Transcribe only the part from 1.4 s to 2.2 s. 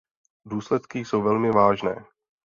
vážné.